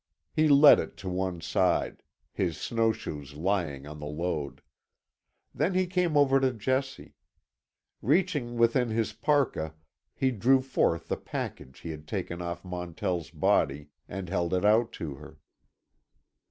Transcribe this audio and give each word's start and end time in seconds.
He 0.33 0.47
led 0.47 0.79
it 0.79 0.97
to 0.97 1.09
one 1.09 1.41
side; 1.41 2.01
his 2.33 2.57
snowshoes 2.59 3.35
lying 3.35 3.85
on 3.85 3.99
the 3.99 4.07
load. 4.07 4.63
Then 5.53 5.75
he 5.75 5.85
came 5.85 6.17
over 6.17 6.39
to 6.39 6.51
Jessie. 6.53 7.13
Reaching 8.01 8.57
within 8.57 8.89
his 8.89 9.13
parka 9.13 9.75
he 10.15 10.31
drew 10.31 10.59
forth 10.63 11.07
the 11.07 11.17
package 11.17 11.81
he 11.81 11.91
had 11.91 12.07
taken 12.07 12.41
off 12.41 12.65
Montell's 12.65 13.29
body, 13.29 13.89
and 14.09 14.27
held 14.27 14.55
it 14.55 14.65
out 14.65 14.91
to 14.93 15.17
her. 15.17 15.37